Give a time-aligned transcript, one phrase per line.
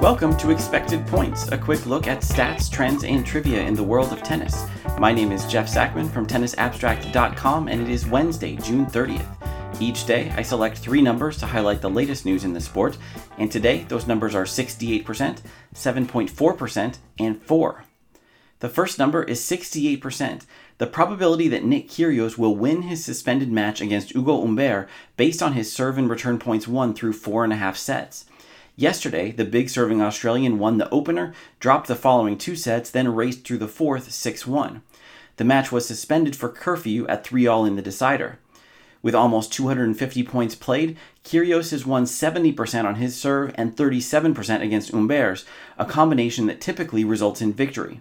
[0.00, 4.12] Welcome to Expected Points, a quick look at stats, trends, and trivia in the world
[4.12, 4.64] of tennis.
[4.98, 9.26] My name is Jeff Sackmann from TennisAbstract.com, and it is Wednesday, June 30th.
[9.78, 12.96] Each day, I select three numbers to highlight the latest news in the sport,
[13.36, 15.04] and today those numbers are 68%,
[15.74, 17.84] 7.4%, and 4.
[18.60, 20.46] The first number is 68%,
[20.78, 24.88] the probability that Nick Kyrgios will win his suspended match against Ugo Humbert
[25.18, 28.24] based on his serve and return points won through four and a half sets.
[28.78, 33.44] Yesterday, the big serving Australian won the opener, dropped the following two sets, then raced
[33.44, 34.82] through the fourth 6 1.
[35.34, 38.38] The match was suspended for curfew at 3 all in the decider.
[39.02, 44.92] With almost 250 points played, Kyrgios has won 70% on his serve and 37% against
[44.92, 45.44] Humbert's,
[45.76, 48.00] a combination that typically results in victory.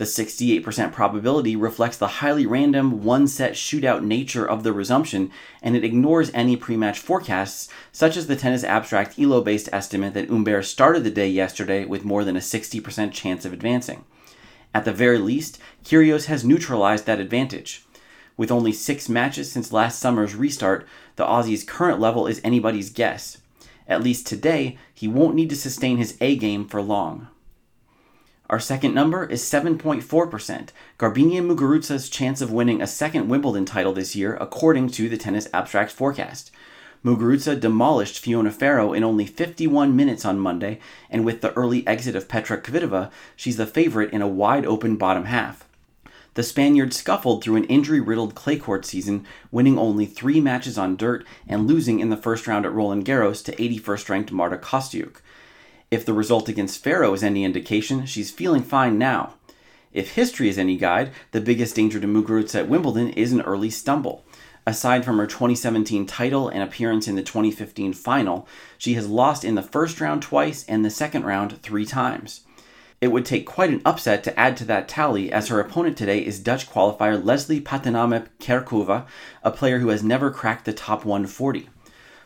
[0.00, 5.76] The 68% probability reflects the highly random, one set shootout nature of the resumption, and
[5.76, 10.30] it ignores any pre match forecasts, such as the Tennis Abstract ELO based estimate that
[10.30, 14.06] Humbert started the day yesterday with more than a 60% chance of advancing.
[14.72, 17.84] At the very least, Kyrgios has neutralized that advantage.
[18.38, 23.36] With only six matches since last summer's restart, the Aussie's current level is anybody's guess.
[23.86, 27.28] At least today, he won't need to sustain his A game for long.
[28.50, 34.16] Our second number is 7.4%, Garbiñe Muguruza's chance of winning a second Wimbledon title this
[34.16, 36.50] year, according to the Tennis Abstract forecast.
[37.04, 42.16] Muguruza demolished Fiona Ferro in only 51 minutes on Monday, and with the early exit
[42.16, 45.68] of Petra Kvitova, she's the favorite in a wide open bottom half.
[46.34, 50.96] The Spaniard scuffled through an injury riddled clay court season, winning only three matches on
[50.96, 55.18] dirt and losing in the first round at Roland Garros to 81st ranked Marta Kostyuk.
[55.90, 59.34] If the result against Ferro is any indication, she's feeling fine now.
[59.92, 63.70] If history is any guide, the biggest danger to Muguruza at Wimbledon is an early
[63.70, 64.24] stumble.
[64.64, 68.46] Aside from her 2017 title and appearance in the 2015 final,
[68.78, 72.42] she has lost in the first round twice and the second round three times.
[73.00, 76.24] It would take quite an upset to add to that tally, as her opponent today
[76.24, 79.06] is Dutch qualifier Lesley Pattinama Kerkhove,
[79.42, 81.68] a player who has never cracked the top 140.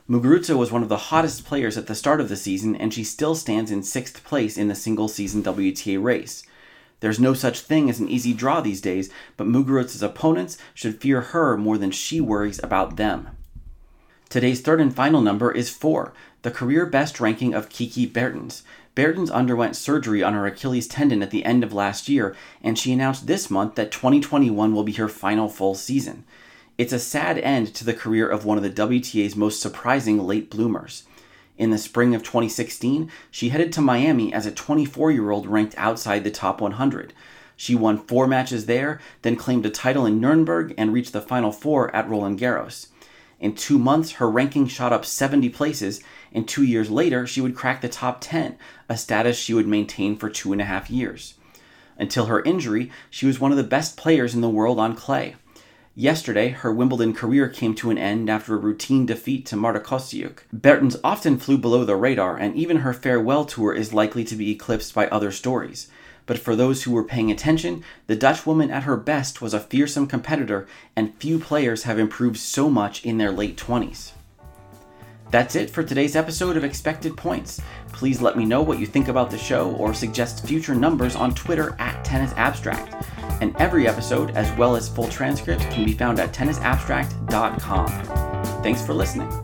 [0.07, 3.03] Muguruza was one of the hottest players at the start of the season, and she
[3.03, 6.45] still stands in sixth place in the single season WTA race.
[7.01, 11.23] There's no such thing as an easy draw these days, but Muguruza's opponents should fear
[11.23, 13.31] her more than she worries about them.
[14.29, 18.63] Today's third and final number is 4, the career best ranking of Kiki Bertens.
[18.95, 22.93] Bertens underwent surgery on her Achilles tendon at the end of last year, and she
[22.93, 26.25] announced this month that 2021 will be her final full season.
[26.77, 30.51] It's a sad end to the career of one of the WTA's most surprising late
[30.51, 31.05] bloomers.
[31.57, 35.77] In the spring of 2016, she headed to Miami as a 24 year old ranked
[35.79, 37.12] outside the top 100.
[37.55, 41.53] She won four matches there, then claimed a title in Nuremberg and reached the final
[41.53, 42.89] four at Roland Garros.
[43.39, 46.03] In two months, her ranking shot up 70 places,
[46.33, 48.59] and two years later, she would crack the top 10,
[48.89, 51.35] a status she would maintain for two and a half years.
[51.97, 55.37] Until her injury, she was one of the best players in the world on clay.
[55.97, 60.38] Yesterday, her Wimbledon career came to an end after a routine defeat to Marta Kostyuk.
[60.53, 64.50] Bertens often flew below the radar, and even her farewell tour is likely to be
[64.50, 65.87] eclipsed by other stories.
[66.27, 69.60] But for those who were paying attention, the Dutch woman at her best was a
[69.60, 70.66] fearsome competitor,
[70.97, 74.11] and few players have improved so much in their late 20s.
[75.31, 77.62] That's it for today's episode of Expected Points.
[77.93, 81.34] Please let me know what you think about the show or suggest future numbers on
[81.34, 83.05] Twitter at Tennis Abstract
[83.44, 88.62] and every episode, as well as full transcripts, can be found at tennisabstract.com.
[88.62, 89.44] Thanks for listening.